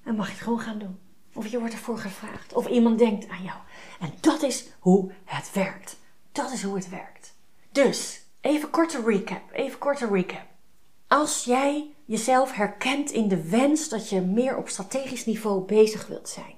En 0.05 0.15
mag 0.15 0.27
je 0.27 0.33
het 0.33 0.43
gewoon 0.43 0.61
gaan 0.61 0.79
doen. 0.79 0.99
Of 1.35 1.47
je 1.47 1.59
wordt 1.59 1.75
ervoor 1.75 1.99
gevraagd. 1.99 2.53
Of 2.53 2.67
iemand 2.67 2.99
denkt 2.99 3.29
aan 3.29 3.43
jou. 3.43 3.59
En 4.01 4.13
dat 4.21 4.43
is 4.43 4.69
hoe 4.79 5.13
het 5.25 5.53
werkt. 5.53 5.97
Dat 6.33 6.53
is 6.53 6.63
hoe 6.63 6.75
het 6.75 6.89
werkt. 6.89 7.35
Dus, 7.73 8.23
even 8.41 8.71
korte 8.71 9.03
recap. 9.07 9.43
Even 9.53 9.79
korte 9.79 10.07
recap. 10.07 10.47
Als 11.07 11.45
jij 11.45 11.95
jezelf 12.05 12.53
herkent 12.53 13.11
in 13.11 13.29
de 13.29 13.49
wens 13.49 13.89
dat 13.89 14.09
je 14.09 14.21
meer 14.21 14.57
op 14.57 14.69
strategisch 14.69 15.27
niveau 15.27 15.65
bezig 15.65 16.07
wilt 16.07 16.29
zijn. 16.29 16.55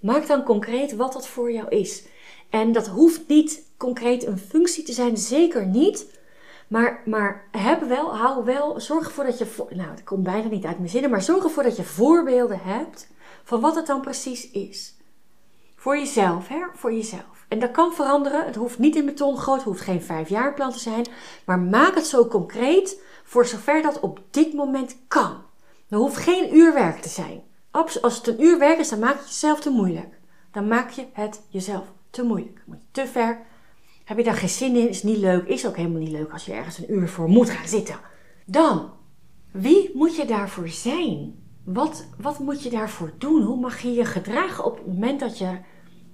Maak 0.00 0.26
dan 0.26 0.42
concreet 0.42 0.96
wat 0.96 1.12
dat 1.12 1.28
voor 1.28 1.52
jou 1.52 1.68
is. 1.68 2.04
En 2.50 2.72
dat 2.72 2.86
hoeft 2.86 3.28
niet 3.28 3.62
concreet 3.76 4.26
een 4.26 4.38
functie 4.38 4.84
te 4.84 4.92
zijn, 4.92 5.16
zeker 5.16 5.66
niet. 5.66 6.16
Maar, 6.68 7.02
maar 7.04 7.48
heb 7.50 7.82
wel, 7.82 8.16
hou 8.16 8.44
wel, 8.44 8.80
zorg 8.80 9.06
ervoor 9.06 9.24
dat 9.24 9.38
je, 9.38 9.46
nou 9.70 9.88
dat 9.88 10.04
komt 10.04 10.22
bijna 10.22 10.48
niet 10.48 10.64
uit 10.64 10.78
mijn 10.78 10.90
zinnen, 10.90 11.10
maar 11.10 11.22
zorg 11.22 11.44
ervoor 11.44 11.62
dat 11.62 11.76
je 11.76 11.84
voorbeelden 11.84 12.60
hebt 12.60 13.08
van 13.44 13.60
wat 13.60 13.74
het 13.74 13.86
dan 13.86 14.00
precies 14.00 14.50
is. 14.50 14.96
Voor 15.76 15.98
jezelf, 15.98 16.48
hè? 16.48 16.64
Voor 16.74 16.92
jezelf. 16.92 17.46
En 17.48 17.58
dat 17.58 17.70
kan 17.70 17.92
veranderen. 17.92 18.44
Het 18.44 18.54
hoeft 18.54 18.78
niet 18.78 18.96
in 18.96 19.06
beton 19.06 19.36
groot, 19.36 19.56
het 19.56 19.64
hoeft 19.64 19.80
geen 19.80 20.02
vijf 20.02 20.28
jaar 20.28 20.54
plan 20.54 20.72
te 20.72 20.78
zijn. 20.78 21.06
Maar 21.44 21.58
maak 21.58 21.94
het 21.94 22.06
zo 22.06 22.26
concreet 22.26 23.02
voor 23.24 23.46
zover 23.46 23.82
dat 23.82 24.00
op 24.00 24.20
dit 24.30 24.52
moment 24.54 24.96
kan. 25.08 25.42
Er 25.88 25.98
hoeft 25.98 26.16
geen 26.16 26.56
uurwerk 26.56 27.00
te 27.00 27.08
zijn. 27.08 27.42
Als 27.70 28.16
het 28.16 28.26
een 28.26 28.42
uur 28.42 28.58
werk 28.58 28.78
is, 28.78 28.88
dan 28.88 28.98
maak 28.98 29.14
je 29.14 29.18
het 29.18 29.28
jezelf 29.28 29.60
te 29.60 29.70
moeilijk. 29.70 30.18
Dan 30.52 30.68
maak 30.68 30.90
je 30.90 31.06
het 31.12 31.42
jezelf 31.48 31.84
te 32.10 32.22
moeilijk. 32.22 32.64
Te 32.90 33.06
ver. 33.06 33.46
Heb 34.04 34.16
je 34.16 34.24
daar 34.24 34.34
geen 34.34 34.48
zin 34.48 34.76
in? 34.76 34.88
Is 34.88 35.02
niet 35.02 35.16
leuk. 35.16 35.46
Is 35.46 35.66
ook 35.66 35.76
helemaal 35.76 36.00
niet 36.00 36.10
leuk 36.10 36.32
als 36.32 36.44
je 36.44 36.52
ergens 36.52 36.78
een 36.78 36.92
uur 36.92 37.08
voor 37.08 37.28
moet 37.28 37.50
gaan 37.50 37.68
zitten. 37.68 38.00
Dan, 38.44 38.90
wie 39.50 39.90
moet 39.94 40.16
je 40.16 40.24
daarvoor 40.24 40.68
zijn? 40.68 41.42
Wat, 41.64 42.06
wat 42.18 42.38
moet 42.38 42.62
je 42.62 42.70
daarvoor 42.70 43.12
doen? 43.18 43.42
Hoe 43.42 43.60
mag 43.60 43.80
je 43.80 43.92
je 43.92 44.04
gedragen 44.04 44.64
op 44.64 44.76
het 44.76 44.86
moment 44.86 45.20
dat 45.20 45.38
je 45.38 45.58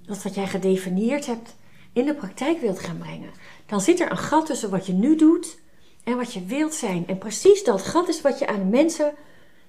dat 0.05 0.23
wat 0.23 0.35
jij 0.35 0.47
gedefinieerd 0.47 1.25
hebt 1.25 1.55
in 1.93 2.05
de 2.05 2.15
praktijk 2.15 2.61
wilt 2.61 2.79
gaan 2.79 2.97
brengen? 2.97 3.29
Dan 3.65 3.81
zit 3.81 3.99
er 3.99 4.11
een 4.11 4.17
gat 4.17 4.45
tussen 4.45 4.69
wat 4.69 4.85
je 4.85 4.93
nu 4.93 5.15
doet 5.15 5.59
en 6.03 6.17
wat 6.17 6.33
je 6.33 6.45
wilt 6.45 6.73
zijn. 6.73 7.07
En 7.07 7.17
precies 7.17 7.63
dat 7.63 7.81
gat 7.81 8.07
is 8.07 8.21
wat 8.21 8.39
je 8.39 8.47
aan 8.47 8.69
mensen 8.69 9.13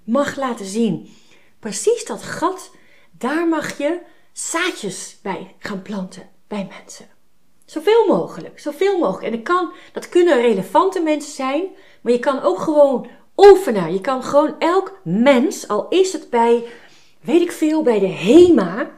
mag 0.05 0.37
laten 0.37 0.67
zien. 0.67 1.09
Precies 1.59 2.05
dat 2.05 2.23
gat, 2.23 2.71
daar 3.11 3.49
mag 3.49 3.79
je 3.79 4.01
zaadjes 4.39 5.19
bij 5.23 5.55
gaan 5.59 5.83
planten 5.83 6.29
bij 6.47 6.69
mensen. 6.79 7.07
Zoveel 7.65 8.07
mogelijk, 8.07 8.61
zoveel 8.61 8.99
mogelijk. 8.99 9.25
En 9.25 9.33
dat, 9.33 9.43
kan, 9.43 9.73
dat 9.93 10.09
kunnen 10.09 10.41
relevante 10.41 11.01
mensen 11.01 11.33
zijn, 11.33 11.65
maar 12.01 12.13
je 12.13 12.19
kan 12.19 12.43
ook 12.43 12.59
gewoon 12.59 13.09
oefenen. 13.37 13.93
Je 13.93 14.01
kan 14.01 14.23
gewoon 14.23 14.59
elk 14.59 15.01
mens, 15.05 15.69
al 15.69 15.89
is 15.89 16.13
het 16.13 16.31
bij, 16.31 16.65
weet 17.21 17.41
ik 17.41 17.53
veel, 17.53 17.83
bij 17.83 17.99
de 17.99 18.07
HEMA, 18.07 18.91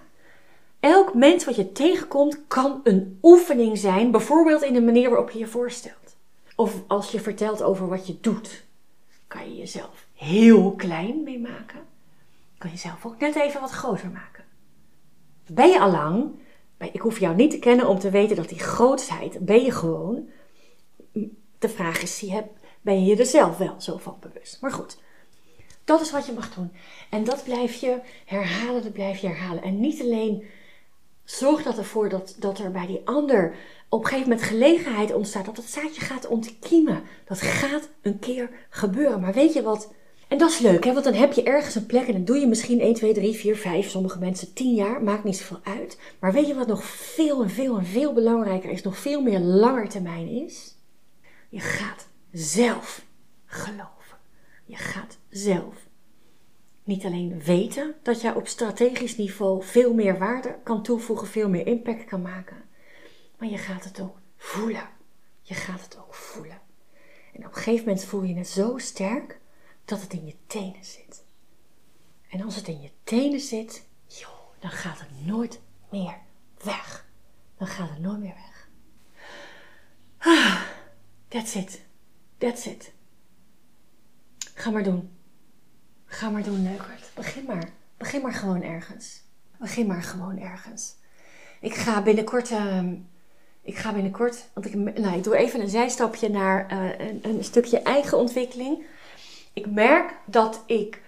elk 0.80 1.14
mens 1.14 1.44
wat 1.44 1.56
je 1.56 1.72
tegenkomt 1.72 2.40
kan 2.46 2.80
een 2.84 3.18
oefening 3.22 3.78
zijn, 3.78 4.10
bijvoorbeeld 4.10 4.62
in 4.62 4.72
de 4.72 4.82
manier 4.82 5.08
waarop 5.08 5.30
je 5.30 5.38
je 5.38 5.46
voorstelt. 5.46 6.16
Of 6.56 6.82
als 6.86 7.10
je 7.10 7.20
vertelt 7.20 7.62
over 7.62 7.88
wat 7.88 8.06
je 8.06 8.18
doet, 8.20 8.64
kan 9.26 9.50
je 9.50 9.56
jezelf 9.56 10.06
heel 10.14 10.72
klein 10.72 11.22
mee 11.22 11.38
maken. 11.38 11.80
Kan 12.58 12.70
je 12.70 12.76
jezelf 12.76 13.06
ook 13.06 13.18
net 13.18 13.36
even 13.36 13.60
wat 13.60 13.70
groter 13.70 14.10
maken. 14.10 14.47
Ben 15.50 15.68
je 15.68 15.80
al 15.80 15.90
lang, 15.90 16.30
ik 16.78 17.00
hoef 17.00 17.18
jou 17.18 17.36
niet 17.36 17.50
te 17.50 17.58
kennen 17.58 17.88
om 17.88 17.98
te 17.98 18.10
weten 18.10 18.36
dat 18.36 18.48
die 18.48 18.58
grootheid, 18.58 19.38
ben 19.38 19.62
je 19.64 19.72
gewoon. 19.72 20.28
De 21.58 21.68
vraag 21.68 22.02
is, 22.02 22.24
ben 22.80 23.00
je 23.00 23.06
je 23.06 23.16
er 23.16 23.26
zelf 23.26 23.56
wel 23.56 23.74
zo 23.80 23.96
van 23.96 24.16
bewust? 24.20 24.60
Maar 24.60 24.72
goed, 24.72 24.98
dat 25.84 26.00
is 26.00 26.10
wat 26.10 26.26
je 26.26 26.32
mag 26.32 26.54
doen. 26.54 26.72
En 27.10 27.24
dat 27.24 27.44
blijf 27.44 27.74
je 27.74 28.00
herhalen, 28.24 28.82
dat 28.82 28.92
blijf 28.92 29.18
je 29.18 29.26
herhalen. 29.26 29.62
En 29.62 29.80
niet 29.80 30.00
alleen 30.00 30.44
zorg 31.24 31.62
dat 31.62 31.78
ervoor 31.78 32.08
dat, 32.08 32.36
dat 32.38 32.58
er 32.58 32.70
bij 32.70 32.86
die 32.86 33.00
ander 33.04 33.54
op 33.88 34.00
een 34.00 34.06
gegeven 34.06 34.28
moment 34.28 34.46
gelegenheid 34.46 35.14
ontstaat, 35.14 35.44
dat 35.44 35.56
het 35.56 35.70
zaadje 35.70 36.00
gaat 36.00 36.26
ontkiemen. 36.26 37.02
Dat 37.24 37.40
gaat 37.40 37.88
een 38.02 38.18
keer 38.18 38.50
gebeuren. 38.70 39.20
Maar 39.20 39.32
weet 39.32 39.52
je 39.52 39.62
wat 39.62 39.92
en 40.28 40.38
dat 40.38 40.50
is 40.50 40.58
leuk, 40.58 40.84
hè? 40.84 40.92
want 40.92 41.04
dan 41.04 41.14
heb 41.14 41.32
je 41.32 41.42
ergens 41.42 41.74
een 41.74 41.86
plek 41.86 42.06
en 42.06 42.12
dan 42.12 42.24
doe 42.24 42.38
je 42.38 42.46
misschien 42.46 42.80
1, 42.80 42.94
2, 42.94 43.12
3, 43.14 43.34
4, 43.34 43.56
5, 43.56 43.90
sommige 43.90 44.18
mensen 44.18 44.52
10 44.52 44.74
jaar, 44.74 45.02
maakt 45.02 45.24
niet 45.24 45.36
zoveel 45.36 45.60
uit. 45.62 45.98
Maar 46.18 46.32
weet 46.32 46.46
je 46.46 46.54
wat 46.54 46.66
nog 46.66 46.84
veel 46.84 47.42
en 47.42 47.50
veel 47.50 47.78
en 47.78 47.86
veel 47.86 48.12
belangrijker 48.12 48.70
is, 48.70 48.82
nog 48.82 48.98
veel 48.98 49.22
meer 49.22 49.38
langer 49.38 49.88
termijn 49.88 50.28
is? 50.28 50.74
Je 51.48 51.60
gaat 51.60 52.08
zelf 52.32 53.04
geloven. 53.46 54.18
Je 54.64 54.76
gaat 54.76 55.18
zelf 55.28 55.74
niet 56.84 57.04
alleen 57.04 57.42
weten 57.42 57.94
dat 58.02 58.20
jij 58.20 58.34
op 58.34 58.48
strategisch 58.48 59.16
niveau 59.16 59.62
veel 59.62 59.94
meer 59.94 60.18
waarde 60.18 60.58
kan 60.62 60.82
toevoegen, 60.82 61.26
veel 61.26 61.48
meer 61.48 61.66
impact 61.66 62.04
kan 62.04 62.22
maken, 62.22 62.56
maar 63.38 63.48
je 63.48 63.58
gaat 63.58 63.84
het 63.84 64.00
ook 64.00 64.16
voelen. 64.36 64.88
Je 65.42 65.54
gaat 65.54 65.80
het 65.80 65.98
ook 65.98 66.14
voelen. 66.14 66.60
En 67.32 67.46
op 67.46 67.54
een 67.54 67.62
gegeven 67.62 67.84
moment 67.86 68.04
voel 68.04 68.22
je 68.22 68.34
het 68.34 68.48
zo 68.48 68.78
sterk 68.78 69.38
dat 69.88 70.00
het 70.00 70.12
in 70.12 70.26
je 70.26 70.34
tenen 70.46 70.84
zit. 70.84 71.24
En 72.30 72.42
als 72.42 72.56
het 72.56 72.68
in 72.68 72.80
je 72.80 72.90
tenen 73.04 73.40
zit, 73.40 73.86
joh, 74.06 74.28
dan 74.58 74.70
gaat 74.70 74.98
het 74.98 75.26
nooit 75.26 75.60
meer 75.90 76.16
weg. 76.62 77.06
Dan 77.56 77.66
gaat 77.66 77.90
het 77.90 78.00
nooit 78.00 78.18
meer 78.18 78.34
weg. 78.34 78.68
That's 81.28 81.54
it. 81.54 81.80
That's 82.38 82.66
it. 82.66 82.92
Ga 84.54 84.70
maar 84.70 84.82
doen. 84.82 85.10
Ga 86.04 86.30
maar 86.30 86.42
doen, 86.42 86.62
leukert. 86.62 87.10
Begin 87.14 87.44
maar. 87.44 87.70
Begin 87.96 88.22
maar 88.22 88.34
gewoon 88.34 88.62
ergens. 88.62 89.22
Begin 89.58 89.86
maar 89.86 90.02
gewoon 90.02 90.38
ergens. 90.38 90.94
Ik 91.60 91.74
ga 91.74 92.02
binnenkort. 92.02 92.50
Uh, 92.50 92.92
ik 93.62 93.76
ga 93.76 93.92
binnenkort. 93.92 94.48
Want 94.52 94.66
ik, 94.66 94.74
nou, 94.74 95.16
ik 95.16 95.24
doe 95.24 95.36
even 95.36 95.60
een 95.60 95.68
zijstapje 95.68 96.28
naar 96.28 96.72
uh, 96.72 97.06
een, 97.08 97.20
een, 97.22 97.44
stukje 97.44 97.78
eigen 97.78 98.18
ontwikkeling 98.18 98.86
ik 99.58 99.70
merk 99.70 100.14
dat 100.24 100.62
ik 100.66 101.00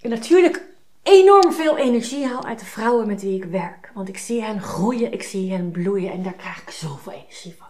natuurlijk 0.00 0.62
enorm 1.02 1.52
veel 1.52 1.76
energie 1.76 2.26
haal 2.26 2.44
uit 2.44 2.58
de 2.58 2.64
vrouwen 2.64 3.06
met 3.06 3.22
wie 3.22 3.36
ik 3.36 3.44
werk. 3.44 3.90
Want 3.94 4.08
ik 4.08 4.18
zie 4.18 4.42
hen 4.42 4.60
groeien, 4.60 5.12
ik 5.12 5.22
zie 5.22 5.52
hen 5.52 5.70
bloeien 5.70 6.12
en 6.12 6.22
daar 6.22 6.34
krijg 6.34 6.62
ik 6.62 6.70
zoveel 6.70 7.12
energie 7.12 7.54
van. 7.58 7.66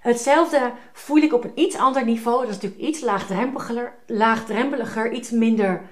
Hetzelfde 0.00 0.72
voel 0.92 1.16
ik 1.16 1.32
op 1.32 1.44
een 1.44 1.52
iets 1.54 1.76
ander 1.76 2.04
niveau. 2.04 2.40
Dat 2.40 2.48
is 2.48 2.54
natuurlijk 2.54 2.82
iets 2.82 3.00
laagdrempeliger, 3.00 3.94
laagdrempeliger 4.06 5.12
iets 5.12 5.30
minder 5.30 5.82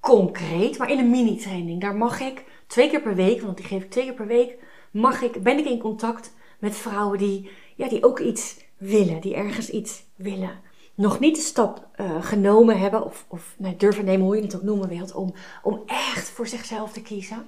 concreet. 0.00 0.78
Maar 0.78 0.90
in 0.90 0.98
een 0.98 1.10
mini-training, 1.10 1.80
daar 1.80 1.96
mag 1.96 2.20
ik 2.20 2.44
twee 2.66 2.90
keer 2.90 3.00
per 3.00 3.14
week, 3.14 3.40
want 3.40 3.56
die 3.56 3.66
geef 3.66 3.82
ik 3.82 3.90
twee 3.90 4.04
keer 4.04 4.14
per 4.14 4.26
week, 4.26 4.56
mag 4.90 5.22
ik, 5.22 5.42
ben 5.42 5.58
ik 5.58 5.64
in 5.64 5.78
contact 5.78 6.32
met 6.58 6.76
vrouwen 6.76 7.18
die, 7.18 7.50
ja, 7.76 7.88
die 7.88 8.04
ook 8.04 8.18
iets 8.18 8.56
willen, 8.76 9.20
die 9.20 9.34
ergens 9.34 9.70
iets 9.70 10.02
willen 10.16 10.68
nog 10.94 11.18
niet 11.18 11.34
de 11.34 11.40
stap 11.42 11.86
uh, 12.00 12.24
genomen 12.24 12.78
hebben, 12.78 13.04
of, 13.04 13.24
of 13.28 13.54
nee, 13.58 13.76
durven 13.76 14.04
nemen, 14.04 14.26
hoe 14.26 14.36
je 14.36 14.42
het 14.42 14.56
ook 14.56 14.62
noemen 14.62 14.88
wilt, 14.88 15.14
om, 15.14 15.34
om 15.62 15.82
echt 15.86 16.28
voor 16.28 16.46
zichzelf 16.46 16.92
te 16.92 17.02
kiezen. 17.02 17.46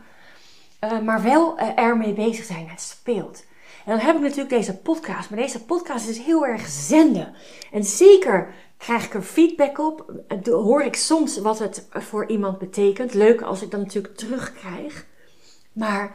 Uh, 0.85 1.01
maar 1.01 1.23
wel 1.23 1.61
uh, 1.61 1.79
ermee 1.79 2.13
bezig 2.13 2.45
zijn. 2.45 2.69
Het 2.69 2.81
speelt. 2.81 3.45
En 3.85 3.97
dan 3.97 4.07
heb 4.07 4.17
ik 4.17 4.23
natuurlijk 4.23 4.49
deze 4.49 4.77
podcast. 4.77 5.31
Maar 5.31 5.39
deze 5.39 5.65
podcast 5.65 6.09
is 6.09 6.19
heel 6.19 6.47
erg 6.47 6.67
zenden. 6.67 7.35
En 7.73 7.85
zeker 7.85 8.55
krijg 8.77 9.05
ik 9.05 9.15
er 9.15 9.23
feedback 9.23 9.79
op. 9.79 10.25
Hoor 10.45 10.83
ik 10.83 10.97
soms 10.97 11.39
wat 11.39 11.59
het 11.59 11.89
voor 11.91 12.29
iemand 12.29 12.59
betekent. 12.59 13.15
Leuk 13.15 13.43
als 13.43 13.63
ik 13.63 13.71
dan 13.71 13.81
natuurlijk 13.81 14.17
terugkrijg. 14.17 15.07
Maar 15.73 16.15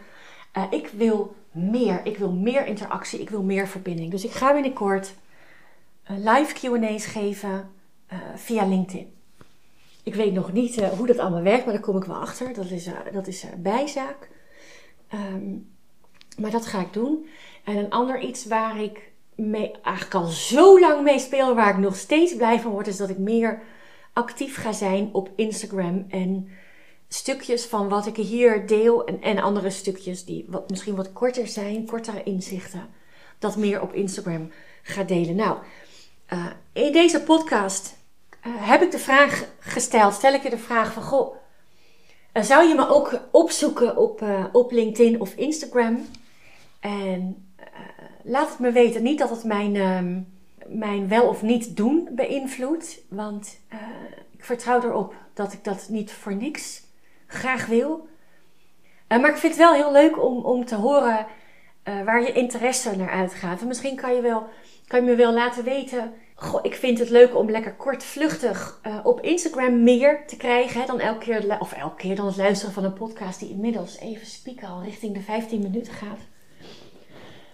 ik 0.69 0.87
wil 0.87 1.35
meer. 1.51 2.01
Ik 2.03 2.17
wil 2.17 2.31
meer 2.31 2.65
interactie. 2.65 3.21
Ik 3.21 3.29
wil 3.29 3.43
meer 3.43 3.67
verbinding. 3.67 4.11
Dus 4.11 4.25
ik 4.25 4.31
ga 4.31 4.53
binnenkort 4.53 5.13
live 6.07 6.53
QA's 6.53 7.05
geven 7.05 7.69
uh, 8.13 8.19
via 8.35 8.65
LinkedIn. 8.65 9.13
Ik 10.03 10.15
weet 10.15 10.33
nog 10.33 10.51
niet 10.51 10.77
uh, 10.77 10.87
hoe 10.87 11.07
dat 11.07 11.17
allemaal 11.17 11.41
werkt, 11.41 11.65
maar 11.65 11.73
daar 11.73 11.83
kom 11.83 11.97
ik 11.97 12.03
wel 12.03 12.15
achter. 12.15 12.53
Dat 12.53 12.69
is, 12.69 12.89
dat 13.13 13.27
is 13.27 13.45
bijzaak. 13.57 14.29
Um, 15.13 15.69
maar 16.37 16.51
dat 16.51 16.65
ga 16.65 16.81
ik 16.81 16.93
doen. 16.93 17.27
En 17.63 17.77
een 17.77 17.89
ander 17.89 18.19
iets 18.19 18.45
waar 18.45 18.81
ik 18.81 19.11
mee, 19.35 19.71
eigenlijk 19.71 20.15
al 20.15 20.25
zo 20.25 20.79
lang 20.79 21.03
mee 21.03 21.19
speel, 21.19 21.55
waar 21.55 21.69
ik 21.69 21.77
nog 21.77 21.95
steeds 21.95 22.35
blij 22.35 22.59
van 22.59 22.71
word, 22.71 22.87
is 22.87 22.97
dat 22.97 23.09
ik 23.09 23.17
meer 23.17 23.61
actief 24.13 24.57
ga 24.57 24.71
zijn 24.71 25.09
op 25.11 25.29
Instagram. 25.35 26.05
En 26.09 26.49
stukjes 27.07 27.65
van 27.65 27.89
wat 27.89 28.05
ik 28.05 28.15
hier 28.15 28.67
deel 28.67 29.05
en, 29.05 29.21
en 29.21 29.39
andere 29.39 29.69
stukjes 29.69 30.25
die 30.25 30.45
wat, 30.47 30.69
misschien 30.69 30.95
wat 30.95 31.13
korter 31.13 31.47
zijn, 31.47 31.85
kortere 31.85 32.23
inzichten, 32.23 32.89
dat 33.39 33.57
meer 33.57 33.81
op 33.81 33.93
Instagram 33.93 34.51
ga 34.81 35.03
delen. 35.03 35.35
Nou, 35.35 35.57
uh, 36.33 36.45
in 36.73 36.91
deze 36.91 37.23
podcast 37.23 37.97
uh, 38.47 38.53
heb 38.57 38.81
ik 38.81 38.91
de 38.91 38.99
vraag 38.99 39.45
gesteld, 39.59 40.13
stel 40.13 40.33
ik 40.33 40.43
je 40.43 40.49
de 40.49 40.57
vraag 40.57 40.93
van, 40.93 41.03
goh, 41.03 41.35
uh, 42.33 42.43
zou 42.43 42.67
je 42.67 42.75
me 42.75 42.87
ook 42.89 43.19
opzoeken 43.31 43.97
op, 43.97 44.23
op 44.51 44.71
LinkedIn 44.71 45.21
of 45.21 45.33
Instagram? 45.33 46.05
En 46.79 47.47
laat 48.23 48.49
het 48.49 48.59
me 48.59 48.71
weten, 48.71 49.03
niet 49.03 49.19
dat 49.19 49.29
het 49.29 49.43
mijn, 49.43 49.75
ehm, 49.75 50.21
mijn 50.79 51.07
wel 51.07 51.27
of 51.27 51.41
niet 51.41 51.75
doen 51.75 52.09
beïnvloedt, 52.11 52.99
want 53.09 53.59
ik 54.31 54.45
vertrouw 54.45 54.81
erop 54.81 55.13
dat 55.33 55.53
ik 55.53 55.63
dat 55.63 55.87
niet 55.89 56.11
voor 56.11 56.35
niks 56.35 56.83
graag 57.27 57.65
wil. 57.65 58.07
maar 59.07 59.29
ik 59.29 59.37
vind 59.37 59.53
het 59.53 59.61
wel 59.61 59.73
heel 59.73 59.91
leuk 59.91 60.23
om, 60.23 60.45
om 60.45 60.65
te 60.65 60.75
horen 60.75 61.25
waar 62.05 62.21
je 62.21 62.31
interesse 62.31 62.95
naar 62.95 63.09
uitgaat. 63.09 63.61
En 63.61 63.67
misschien 63.67 63.95
kan 63.95 64.15
je 64.15 64.21
wel 64.21 64.47
kan 64.87 64.99
je 64.99 65.05
me 65.05 65.15
wel 65.15 65.33
laten 65.33 65.63
weten 65.63 66.13
goh, 66.39 66.59
ik 66.63 66.75
vind 66.75 66.99
het 66.99 67.09
leuk 67.09 67.35
om 67.35 67.49
lekker 67.49 67.73
kort, 67.73 68.03
vluchtig 68.03 68.79
uh, 68.87 68.99
op 69.03 69.21
Instagram 69.21 69.83
meer 69.83 70.23
te 70.27 70.37
krijgen. 70.37 70.79
Hè, 70.79 70.85
dan 70.85 70.99
elke 70.99 71.19
keer, 71.19 71.57
of 71.59 71.73
elke 71.73 71.95
keer 71.95 72.15
dan 72.15 72.25
het 72.25 72.37
luisteren 72.37 72.73
van 72.73 72.83
een 72.83 72.93
podcast 72.93 73.39
die 73.39 73.49
inmiddels 73.49 73.99
even 73.99 74.27
spieken 74.27 74.67
al 74.67 74.83
richting 74.83 75.13
de 75.13 75.21
15 75.21 75.61
minuten 75.61 75.93
gaat. 75.93 76.19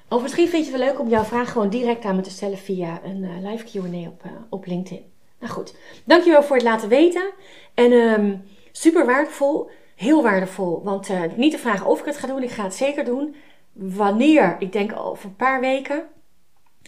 Of 0.09 0.21
misschien 0.21 0.47
vind 0.47 0.65
je 0.65 0.71
het 0.71 0.79
wel 0.79 0.89
leuk 0.89 0.99
om 0.99 1.09
jouw 1.09 1.23
vraag 1.23 1.51
gewoon 1.51 1.69
direct 1.69 2.05
aan 2.05 2.15
me 2.15 2.21
te 2.21 2.29
stellen 2.29 2.57
via 2.57 3.01
een 3.03 3.23
uh, 3.23 3.51
live 3.51 3.63
Q&A 3.63 4.07
op, 4.07 4.23
op 4.49 4.65
LinkedIn. 4.65 5.11
Nou 5.39 5.53
goed, 5.53 5.75
dankjewel 6.03 6.43
voor 6.43 6.55
het 6.55 6.65
laten 6.65 6.89
weten. 6.89 7.31
En 7.73 7.91
um, 7.91 8.43
super 8.71 9.05
waardevol, 9.05 9.69
heel 9.95 10.23
waardevol. 10.23 10.83
Want 10.83 11.09
niet 11.35 11.51
de 11.51 11.57
vraag 11.57 11.85
of 11.85 11.99
ik 11.99 12.05
het 12.05 12.17
ga 12.17 12.27
doen, 12.27 12.43
ik 12.43 12.51
ga 12.51 12.63
het 12.63 12.75
zeker 12.75 13.05
doen. 13.05 13.35
Wanneer? 13.73 14.55
Ik 14.59 14.71
denk 14.71 14.99
over 14.99 15.25
een 15.25 15.35
paar 15.35 15.59
weken. 15.59 16.03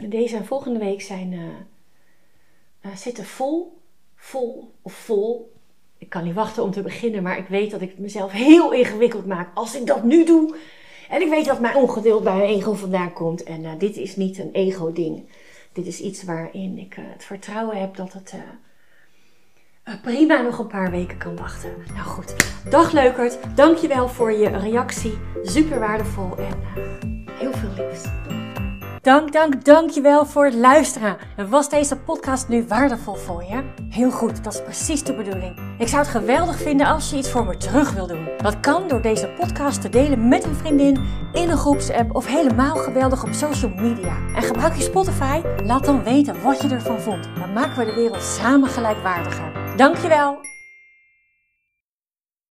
Deze 0.09 0.35
en 0.35 0.45
volgende 0.45 0.79
week 0.79 1.01
zijn, 1.01 1.39
zitten 2.95 3.25
vol, 3.25 3.81
vol 4.15 4.73
of 4.81 4.93
vol. 4.93 5.53
Ik 5.97 6.09
kan 6.09 6.23
niet 6.23 6.33
wachten 6.33 6.63
om 6.63 6.71
te 6.71 6.81
beginnen, 6.81 7.23
maar 7.23 7.37
ik 7.37 7.47
weet 7.47 7.71
dat 7.71 7.81
ik 7.81 7.89
het 7.89 7.99
mezelf 7.99 8.31
heel 8.31 8.73
ingewikkeld 8.73 9.25
maak 9.25 9.49
als 9.53 9.75
ik 9.75 9.85
dat 9.85 10.03
nu 10.03 10.25
doe. 10.25 10.55
En 11.09 11.21
ik 11.21 11.29
weet 11.29 11.45
dat 11.45 11.59
mijn 11.59 11.75
ongeduld 11.75 12.23
bij 12.23 12.37
mijn 12.37 12.49
ego 12.49 12.73
vandaan 12.73 13.13
komt. 13.13 13.43
En 13.43 13.63
uh, 13.63 13.71
dit 13.77 13.97
is 13.97 14.15
niet 14.15 14.37
een 14.37 14.51
ego-ding. 14.51 15.29
Dit 15.73 15.85
is 15.85 15.99
iets 15.99 16.23
waarin 16.23 16.77
ik 16.77 16.93
het 16.99 17.23
vertrouwen 17.23 17.77
heb 17.77 17.95
dat 17.95 18.13
het 18.13 18.33
prima 20.01 20.41
nog 20.41 20.59
een 20.59 20.67
paar 20.67 20.91
weken 20.91 21.17
kan 21.17 21.35
wachten. 21.35 21.69
Nou 21.93 22.07
goed, 22.07 22.35
dag 22.69 22.91
leukert. 22.91 23.37
Dankjewel 23.55 24.07
voor 24.07 24.31
je 24.31 24.49
reactie. 24.49 25.17
Super 25.43 25.79
waardevol 25.79 26.37
en 26.37 26.83
heel 27.31 27.51
veel 27.53 27.85
liefs. 27.85 28.03
Dank, 29.01 29.33
dank, 29.33 29.65
dankjewel 29.65 30.25
voor 30.25 30.45
het 30.45 30.53
luisteren. 30.53 31.17
Was 31.49 31.69
deze 31.69 31.97
podcast 31.97 32.47
nu 32.47 32.65
waardevol 32.67 33.15
voor 33.15 33.43
je? 33.43 33.63
Heel 33.89 34.11
goed, 34.11 34.43
dat 34.43 34.53
is 34.53 34.63
precies 34.63 35.03
de 35.03 35.15
bedoeling. 35.15 35.55
Ik 35.77 35.87
zou 35.87 36.01
het 36.01 36.11
geweldig 36.11 36.57
vinden 36.57 36.87
als 36.87 37.09
je 37.09 37.17
iets 37.17 37.31
voor 37.31 37.45
me 37.45 37.57
terug 37.57 37.91
wil 37.91 38.07
doen. 38.07 38.27
Dat 38.37 38.59
kan 38.59 38.87
door 38.87 39.01
deze 39.01 39.33
podcast 39.39 39.81
te 39.81 39.89
delen 39.89 40.27
met 40.27 40.43
een 40.43 40.55
vriendin, 40.55 40.99
in 41.33 41.49
een 41.49 41.57
groepsapp 41.57 42.15
of 42.15 42.25
helemaal 42.25 42.75
geweldig 42.75 43.23
op 43.23 43.33
social 43.33 43.71
media. 43.75 44.17
En 44.35 44.43
gebruik 44.43 44.75
je 44.75 44.83
Spotify? 44.83 45.41
Laat 45.63 45.85
dan 45.85 46.03
weten 46.03 46.41
wat 46.41 46.61
je 46.61 46.69
ervan 46.69 46.99
vond. 46.99 47.29
Dan 47.39 47.53
maken 47.53 47.77
we 47.77 47.85
de 47.85 47.93
wereld 47.93 48.21
samen 48.23 48.69
gelijkwaardiger. 48.69 49.64
Dankjewel. 49.77 50.54